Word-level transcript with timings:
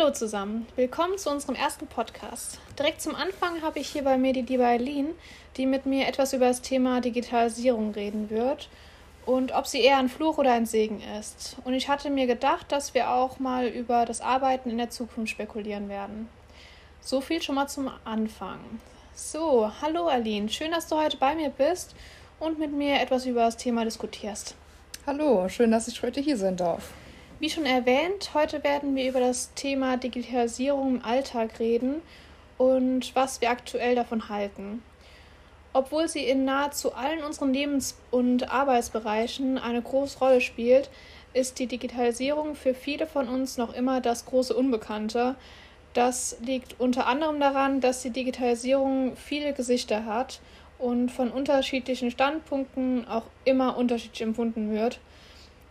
Hallo 0.00 0.12
zusammen, 0.12 0.66
willkommen 0.76 1.18
zu 1.18 1.28
unserem 1.28 1.54
ersten 1.56 1.86
Podcast. 1.86 2.58
Direkt 2.78 3.02
zum 3.02 3.14
Anfang 3.14 3.60
habe 3.60 3.80
ich 3.80 3.88
hier 3.88 4.02
bei 4.02 4.16
mir 4.16 4.32
die 4.32 4.40
liebe 4.40 4.64
Eileen, 4.64 5.08
die 5.58 5.66
mit 5.66 5.84
mir 5.84 6.08
etwas 6.08 6.32
über 6.32 6.48
das 6.48 6.62
Thema 6.62 7.02
Digitalisierung 7.02 7.92
reden 7.92 8.30
wird 8.30 8.70
und 9.26 9.52
ob 9.52 9.66
sie 9.66 9.82
eher 9.82 9.98
ein 9.98 10.08
Fluch 10.08 10.38
oder 10.38 10.52
ein 10.52 10.64
Segen 10.64 11.02
ist. 11.18 11.58
Und 11.64 11.74
ich 11.74 11.90
hatte 11.90 12.08
mir 12.08 12.26
gedacht, 12.26 12.72
dass 12.72 12.94
wir 12.94 13.10
auch 13.10 13.40
mal 13.40 13.66
über 13.66 14.06
das 14.06 14.22
Arbeiten 14.22 14.70
in 14.70 14.78
der 14.78 14.88
Zukunft 14.88 15.32
spekulieren 15.32 15.90
werden. 15.90 16.30
So 17.02 17.20
viel 17.20 17.42
schon 17.42 17.56
mal 17.56 17.68
zum 17.68 17.90
Anfang. 18.04 18.60
So, 19.14 19.70
hallo 19.82 20.06
Aline, 20.06 20.48
schön, 20.48 20.70
dass 20.70 20.88
du 20.88 20.96
heute 20.96 21.18
bei 21.18 21.34
mir 21.34 21.50
bist 21.50 21.94
und 22.38 22.58
mit 22.58 22.72
mir 22.72 23.02
etwas 23.02 23.26
über 23.26 23.42
das 23.42 23.58
Thema 23.58 23.84
diskutierst. 23.84 24.54
Hallo, 25.06 25.46
schön, 25.50 25.70
dass 25.70 25.88
ich 25.88 26.02
heute 26.02 26.22
hier 26.22 26.38
sein 26.38 26.56
darf. 26.56 26.90
Wie 27.40 27.48
schon 27.48 27.64
erwähnt, 27.64 28.34
heute 28.34 28.62
werden 28.64 28.94
wir 28.94 29.08
über 29.08 29.18
das 29.18 29.54
Thema 29.54 29.96
Digitalisierung 29.96 30.96
im 30.96 31.04
Alltag 31.06 31.58
reden 31.58 32.02
und 32.58 33.16
was 33.16 33.40
wir 33.40 33.48
aktuell 33.48 33.94
davon 33.94 34.28
halten. 34.28 34.82
Obwohl 35.72 36.06
sie 36.06 36.22
in 36.22 36.44
nahezu 36.44 36.92
allen 36.92 37.24
unseren 37.24 37.54
Lebens- 37.54 37.96
und 38.10 38.52
Arbeitsbereichen 38.52 39.56
eine 39.56 39.80
große 39.80 40.18
Rolle 40.18 40.42
spielt, 40.42 40.90
ist 41.32 41.58
die 41.58 41.66
Digitalisierung 41.66 42.56
für 42.56 42.74
viele 42.74 43.06
von 43.06 43.26
uns 43.26 43.56
noch 43.56 43.72
immer 43.72 44.02
das 44.02 44.26
große 44.26 44.54
Unbekannte. 44.54 45.34
Das 45.94 46.36
liegt 46.44 46.78
unter 46.78 47.06
anderem 47.06 47.40
daran, 47.40 47.80
dass 47.80 48.02
die 48.02 48.10
Digitalisierung 48.10 49.16
viele 49.16 49.54
Gesichter 49.54 50.04
hat 50.04 50.42
und 50.78 51.08
von 51.10 51.30
unterschiedlichen 51.30 52.10
Standpunkten 52.10 53.08
auch 53.08 53.24
immer 53.46 53.78
unterschiedlich 53.78 54.20
empfunden 54.20 54.70
wird. 54.70 55.00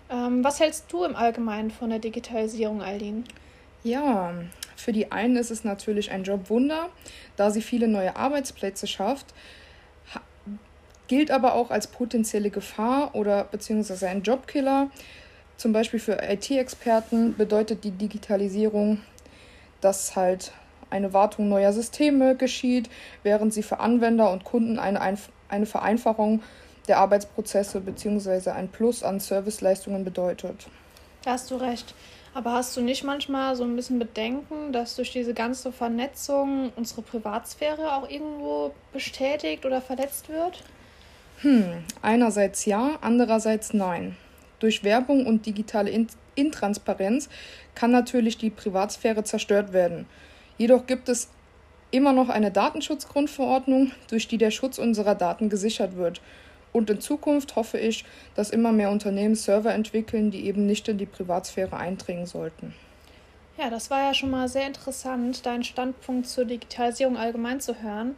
Ähm, 0.09 0.43
was 0.43 0.59
hältst 0.59 0.91
du 0.91 1.03
im 1.03 1.15
Allgemeinen 1.15 1.71
von 1.71 1.89
der 1.89 1.99
Digitalisierung, 1.99 2.81
Aldin? 2.81 3.25
Ja, 3.83 4.33
für 4.75 4.91
die 4.91 5.11
einen 5.11 5.35
ist 5.35 5.51
es 5.51 5.63
natürlich 5.63 6.11
ein 6.11 6.23
Jobwunder, 6.23 6.89
da 7.35 7.51
sie 7.51 7.61
viele 7.61 7.87
neue 7.87 8.15
Arbeitsplätze 8.15 8.87
schafft, 8.87 9.27
gilt 11.07 11.31
aber 11.31 11.53
auch 11.53 11.71
als 11.71 11.87
potenzielle 11.87 12.49
Gefahr 12.49 13.15
oder 13.15 13.43
beziehungsweise 13.45 14.07
ein 14.07 14.21
Jobkiller. 14.21 14.89
Zum 15.57 15.73
Beispiel 15.73 15.99
für 15.99 16.19
IT-Experten 16.21 17.35
bedeutet 17.35 17.83
die 17.83 17.91
Digitalisierung, 17.91 19.01
dass 19.81 20.15
halt 20.15 20.53
eine 20.89 21.13
Wartung 21.13 21.49
neuer 21.49 21.73
Systeme 21.73 22.35
geschieht, 22.35 22.89
während 23.23 23.53
sie 23.53 23.63
für 23.63 23.79
Anwender 23.79 24.31
und 24.31 24.43
Kunden 24.43 24.79
eine, 24.79 25.01
eine 25.49 25.65
Vereinfachung 25.65 26.41
der 26.87 26.97
Arbeitsprozesse 26.97 27.81
bzw. 27.81 28.51
ein 28.51 28.67
Plus 28.69 29.03
an 29.03 29.19
Serviceleistungen 29.19 30.03
bedeutet. 30.03 30.67
Da 31.23 31.31
hast 31.31 31.51
du 31.51 31.55
recht. 31.55 31.93
Aber 32.33 32.53
hast 32.53 32.77
du 32.77 32.81
nicht 32.81 33.03
manchmal 33.03 33.55
so 33.55 33.63
ein 33.63 33.75
bisschen 33.75 33.99
Bedenken, 33.99 34.71
dass 34.71 34.95
durch 34.95 35.11
diese 35.11 35.33
ganze 35.33 35.71
Vernetzung 35.71 36.71
unsere 36.75 37.01
Privatsphäre 37.01 37.93
auch 37.93 38.09
irgendwo 38.09 38.71
bestätigt 38.93 39.65
oder 39.65 39.81
verletzt 39.81 40.29
wird? 40.29 40.63
Hm, 41.41 41.83
einerseits 42.01 42.65
ja, 42.65 42.97
andererseits 43.01 43.73
nein. 43.73 44.15
Durch 44.59 44.83
Werbung 44.83 45.25
und 45.25 45.45
digitale 45.45 46.07
Intransparenz 46.35 47.29
kann 47.75 47.91
natürlich 47.91 48.37
die 48.37 48.49
Privatsphäre 48.49 49.23
zerstört 49.23 49.73
werden. 49.73 50.05
Jedoch 50.57 50.85
gibt 50.85 51.09
es 51.09 51.29
immer 51.91 52.13
noch 52.13 52.29
eine 52.29 52.51
Datenschutzgrundverordnung, 52.51 53.91
durch 54.09 54.27
die 54.27 54.37
der 54.37 54.51
Schutz 54.51 54.77
unserer 54.77 55.15
Daten 55.15 55.49
gesichert 55.49 55.95
wird 55.95 56.21
und 56.71 56.89
in 56.89 57.01
Zukunft 57.01 57.55
hoffe 57.55 57.77
ich, 57.77 58.05
dass 58.35 58.49
immer 58.49 58.71
mehr 58.71 58.91
Unternehmen 58.91 59.35
Server 59.35 59.73
entwickeln, 59.73 60.31
die 60.31 60.45
eben 60.45 60.65
nicht 60.65 60.87
in 60.87 60.97
die 60.97 61.05
Privatsphäre 61.05 61.77
eindringen 61.77 62.25
sollten. 62.25 62.73
Ja, 63.57 63.69
das 63.69 63.89
war 63.89 64.01
ja 64.03 64.13
schon 64.13 64.29
mal 64.29 64.47
sehr 64.47 64.67
interessant, 64.67 65.45
deinen 65.45 65.63
Standpunkt 65.63 66.27
zur 66.27 66.45
Digitalisierung 66.45 67.17
allgemein 67.17 67.59
zu 67.59 67.81
hören. 67.81 68.15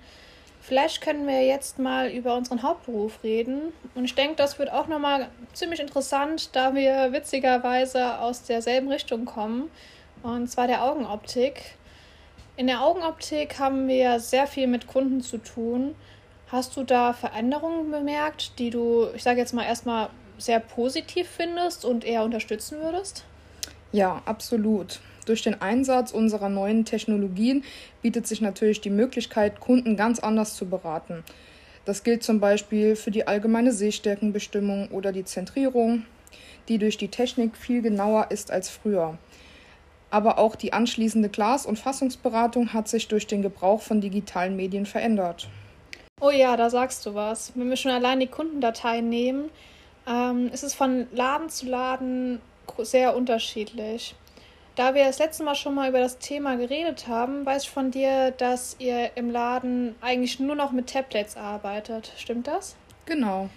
Vielleicht 0.62 1.02
können 1.02 1.26
wir 1.26 1.44
jetzt 1.44 1.80
mal 1.80 2.12
über 2.12 2.38
unseren 2.38 2.62
Hauptberuf 2.62 3.24
reden. 3.24 3.74
Und 3.96 4.06
ich 4.06 4.14
denke, 4.14 4.36
das 4.36 4.60
wird 4.60 4.72
auch 4.72 4.88
nochmal 4.88 5.28
ziemlich 5.54 5.80
interessant, 5.80 6.56
da 6.56 6.76
wir 6.76 7.12
witzigerweise 7.12 8.20
aus 8.20 8.44
derselben 8.44 8.90
Richtung 8.90 9.26
kommen. 9.26 9.72
Und 10.22 10.52
zwar 10.52 10.68
der 10.68 10.84
Augenoptik. 10.84 11.78
In 12.58 12.68
der 12.68 12.84
Augenoptik 12.84 13.58
haben 13.58 13.88
wir 13.88 14.20
sehr 14.20 14.46
viel 14.46 14.68
mit 14.68 14.86
Kunden 14.86 15.22
zu 15.22 15.40
tun. 15.40 15.96
Hast 16.52 16.76
du 16.76 16.84
da 16.84 17.14
Veränderungen 17.14 17.92
bemerkt, 17.92 18.60
die 18.60 18.72
du, 18.72 19.08
ich 19.16 19.24
sage 19.24 19.40
jetzt 19.40 19.54
mal 19.54 19.64
erstmal, 19.64 20.10
sehr 20.38 20.60
positiv 20.60 21.30
findest 21.30 21.86
und 21.86 22.04
eher 22.04 22.26
unterstützen 22.26 22.80
würdest? 22.82 23.24
Ja, 23.94 24.22
absolut. 24.26 25.00
Durch 25.26 25.44
den 25.44 25.62
Einsatz 25.62 26.12
unserer 26.12 26.50
neuen 26.50 26.84
Technologien 26.84 27.64
bietet 28.02 28.28
sich 28.28 28.42
natürlich 28.42 28.82
die 28.82 28.90
Möglichkeit, 28.90 29.62
Kunden 29.62 29.96
ganz 29.96 30.20
anders 30.20 30.56
zu 30.56 30.66
beraten. 30.66 31.24
Das 31.86 32.04
gilt 32.04 32.22
zum 32.22 32.42
Beispiel 32.42 32.98
für 32.98 33.12
die 33.12 33.28
allgemeine 33.28 33.72
Sehstärkenbestimmung 33.72 34.90
oder 34.90 35.14
die 35.14 35.24
Zentrierung, 35.24 36.04
die 36.68 36.80
durch 36.80 36.98
die 36.98 37.08
Technik 37.08 37.56
viel 37.56 37.82
genauer 37.82 38.30
ist 38.30 38.52
als 38.52 38.68
früher. 38.68 39.18
Aber 40.10 40.38
auch 40.38 40.58
die 40.58 40.74
anschließende 40.74 41.30
Glas- 41.30 41.66
und 41.66 41.80
Fassungsberatung 41.80 42.74
hat 42.74 42.90
sich 42.90 43.08
durch 43.08 43.26
den 43.26 43.42
Gebrauch 43.42 43.82
von 43.82 44.02
digitalen 44.02 44.58
Medien 44.58 44.86
verändert. 44.86 45.48
Oh 46.22 46.30
ja, 46.30 46.56
da 46.56 46.70
sagst 46.70 47.04
du 47.08 47.16
was. 47.16 47.52
Wenn 47.56 47.70
wir 47.70 47.76
schon 47.76 47.92
allein 47.92 48.20
die 48.20 48.28
Kundendateien 48.28 49.10
nehmen, 49.10 49.50
ähm, 50.08 50.52
ist 50.54 50.64
es 50.64 50.76
von 50.76 51.08
Laden 51.12 51.50
zu 51.50 51.66
Laden 51.66 52.40
sehr 52.78 53.16
unterschiedlich. 53.16 54.16
Da 54.76 54.94
wir 54.94 55.04
das 55.04 55.18
letzte 55.18 55.44
Mal 55.44 55.56
schon 55.56 55.74
mal 55.74 55.90
über 55.90 56.00
das 56.00 56.20
Thema 56.20 56.58
geredet 56.58 57.08
haben, 57.08 57.44
weiß 57.44 57.64
ich 57.64 57.70
von 57.72 57.90
dir, 57.90 58.30
dass 58.32 58.76
ihr 58.78 59.12
im 59.16 59.32
Laden 59.32 59.96
eigentlich 60.00 60.40
nur 60.40 60.56
noch 60.56 60.72
mit 60.72 60.92
Tablets 60.92 61.36
arbeitet. 61.36 62.14
Stimmt 62.18 62.48
das? 62.48 62.76
Genau. 63.08 63.50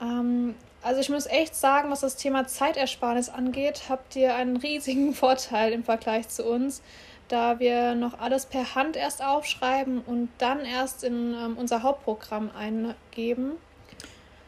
Ähm, 0.00 0.56
also 0.82 1.00
ich 1.00 1.08
muss 1.08 1.26
echt 1.26 1.54
sagen, 1.54 1.90
was 1.90 2.00
das 2.00 2.16
Thema 2.16 2.48
Zeitersparnis 2.48 3.28
angeht, 3.28 3.84
habt 3.88 4.16
ihr 4.16 4.34
einen 4.34 4.56
riesigen 4.56 5.14
Vorteil 5.14 5.72
im 5.72 5.84
Vergleich 5.84 6.28
zu 6.28 6.44
uns 6.44 6.82
da 7.28 7.58
wir 7.58 7.94
noch 7.94 8.18
alles 8.18 8.46
per 8.46 8.74
Hand 8.74 8.96
erst 8.96 9.22
aufschreiben 9.22 10.00
und 10.00 10.28
dann 10.38 10.64
erst 10.64 11.04
in 11.04 11.34
ähm, 11.34 11.56
unser 11.58 11.82
Hauptprogramm 11.82 12.50
eingeben. 12.56 13.52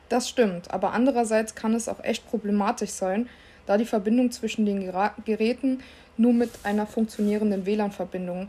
Das 0.09 0.29
stimmt, 0.29 0.71
aber 0.71 0.93
andererseits 0.93 1.55
kann 1.55 1.75
es 1.75 1.89
auch 1.89 2.03
echt 2.03 2.29
problematisch 2.29 2.91
sein, 2.91 3.29
da 3.67 3.77
die 3.77 3.85
Verbindung 3.85 4.31
zwischen 4.31 4.65
den 4.65 4.81
Ger 4.81 5.15
Geräten 5.25 5.83
nur 6.17 6.33
mit 6.33 6.51
einer 6.63 6.87
funktionierenden 6.87 7.67
WLAN-Verbindung 7.67 8.49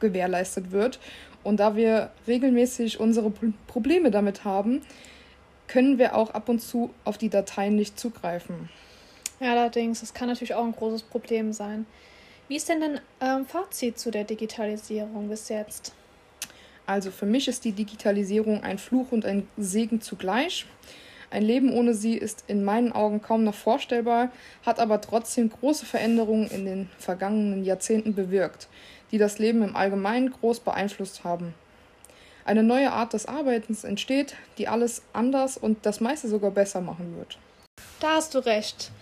gewährleistet 0.00 0.72
wird. 0.72 0.98
Und 1.42 1.58
da 1.58 1.76
wir 1.76 2.10
regelmäßig 2.26 2.98
unsere 2.98 3.32
Probleme 3.68 4.10
damit 4.10 4.44
haben, 4.44 4.82
können 5.68 5.98
wir 5.98 6.16
auch 6.16 6.30
ab 6.30 6.48
und 6.48 6.60
zu 6.60 6.90
auf 7.04 7.18
die 7.18 7.28
Dateien 7.28 7.76
nicht 7.76 7.98
zugreifen. 7.98 8.68
Ja, 9.40 9.52
allerdings, 9.52 10.00
das 10.00 10.14
kann 10.14 10.28
natürlich 10.28 10.54
auch 10.54 10.64
ein 10.64 10.72
großes 10.72 11.02
Problem 11.02 11.52
sein. 11.52 11.86
Wie 12.48 12.56
ist 12.56 12.68
denn 12.68 12.80
dein 12.80 13.00
ähm, 13.20 13.44
Fazit 13.44 13.98
zu 13.98 14.12
der 14.12 14.22
Digitalisierung 14.22 15.28
bis 15.28 15.48
jetzt? 15.48 15.92
Also 16.86 17.10
für 17.10 17.26
mich 17.26 17.48
ist 17.48 17.64
die 17.64 17.72
Digitalisierung 17.72 18.62
ein 18.62 18.78
Fluch 18.78 19.10
und 19.10 19.24
ein 19.24 19.48
Segen 19.56 20.00
zugleich. 20.00 20.66
Ein 21.28 21.42
Leben 21.42 21.72
ohne 21.72 21.92
sie 21.92 22.16
ist 22.16 22.44
in 22.46 22.62
meinen 22.62 22.92
Augen 22.92 23.20
kaum 23.20 23.42
noch 23.42 23.54
vorstellbar, 23.56 24.30
hat 24.64 24.78
aber 24.78 25.00
trotzdem 25.00 25.50
große 25.50 25.84
Veränderungen 25.84 26.48
in 26.48 26.64
den 26.64 26.90
vergangenen 26.98 27.64
Jahrzehnten 27.64 28.14
bewirkt, 28.14 28.68
die 29.10 29.18
das 29.18 29.40
Leben 29.40 29.64
im 29.64 29.74
Allgemeinen 29.74 30.30
groß 30.30 30.60
beeinflusst 30.60 31.24
haben. 31.24 31.52
Eine 32.44 32.62
neue 32.62 32.92
Art 32.92 33.12
des 33.12 33.26
Arbeitens 33.26 33.82
entsteht, 33.82 34.36
die 34.56 34.68
alles 34.68 35.02
anders 35.12 35.56
und 35.56 35.84
das 35.84 36.00
meiste 36.00 36.28
sogar 36.28 36.52
besser 36.52 36.80
machen 36.80 37.16
wird. 37.16 37.38
Da 37.98 38.14
hast 38.14 38.36
du 38.36 38.38
recht. 38.38 38.92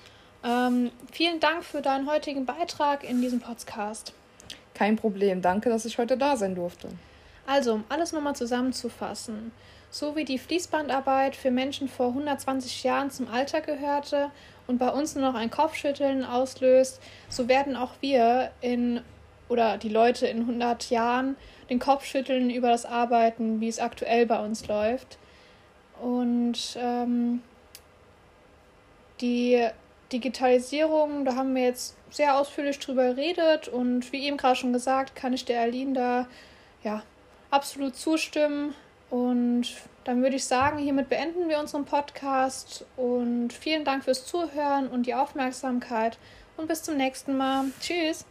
Ähm, 0.44 0.90
vielen 1.10 1.40
Dank 1.40 1.64
für 1.64 1.80
deinen 1.80 2.08
heutigen 2.08 2.44
Beitrag 2.44 3.02
in 3.02 3.22
diesem 3.22 3.40
Podcast. 3.40 4.12
Kein 4.74 4.96
Problem. 4.96 5.40
Danke, 5.40 5.70
dass 5.70 5.86
ich 5.86 5.96
heute 5.96 6.18
da 6.18 6.36
sein 6.36 6.54
durfte. 6.54 6.88
Also, 7.46 7.74
um 7.74 7.84
alles 7.88 8.12
nochmal 8.12 8.36
zusammenzufassen. 8.36 9.52
So 9.90 10.16
wie 10.16 10.24
die 10.24 10.38
Fließbandarbeit 10.38 11.36
für 11.36 11.50
Menschen 11.50 11.88
vor 11.88 12.08
120 12.08 12.82
Jahren 12.82 13.10
zum 13.10 13.28
Alltag 13.28 13.66
gehörte 13.66 14.30
und 14.66 14.78
bei 14.78 14.90
uns 14.90 15.14
nur 15.14 15.24
noch 15.24 15.38
ein 15.38 15.50
Kopfschütteln 15.50 16.24
auslöst, 16.24 17.00
so 17.28 17.48
werden 17.48 17.76
auch 17.76 17.92
wir 18.00 18.50
in 18.60 19.00
oder 19.48 19.78
die 19.78 19.90
Leute 19.90 20.26
in 20.26 20.40
100 20.40 20.90
Jahren 20.90 21.36
den 21.70 21.78
Kopf 21.78 22.04
schütteln 22.04 22.50
über 22.50 22.68
das 22.68 22.86
Arbeiten, 22.86 23.60
wie 23.60 23.68
es 23.68 23.78
aktuell 23.78 24.26
bei 24.26 24.42
uns 24.42 24.66
läuft. 24.66 25.18
Und 26.02 26.76
ähm, 26.76 27.42
die 29.20 29.68
Digitalisierung, 30.14 31.24
da 31.24 31.34
haben 31.34 31.54
wir 31.54 31.64
jetzt 31.64 31.96
sehr 32.10 32.38
ausführlich 32.38 32.78
drüber 32.78 33.14
geredet 33.14 33.66
und 33.66 34.12
wie 34.12 34.24
eben 34.26 34.36
gerade 34.36 34.54
schon 34.54 34.72
gesagt, 34.72 35.16
kann 35.16 35.32
ich 35.32 35.44
der 35.44 35.60
Aline 35.60 35.92
da 35.92 36.28
ja 36.84 37.02
absolut 37.50 37.96
zustimmen. 37.96 38.74
Und 39.10 39.66
dann 40.04 40.22
würde 40.22 40.36
ich 40.36 40.44
sagen, 40.44 40.78
hiermit 40.78 41.08
beenden 41.08 41.48
wir 41.48 41.58
unseren 41.58 41.84
Podcast 41.84 42.84
und 42.96 43.52
vielen 43.52 43.84
Dank 43.84 44.04
fürs 44.04 44.24
Zuhören 44.26 44.88
und 44.88 45.06
die 45.06 45.14
Aufmerksamkeit 45.14 46.18
und 46.56 46.68
bis 46.68 46.82
zum 46.82 46.96
nächsten 46.96 47.36
Mal. 47.36 47.66
Tschüss! 47.80 48.24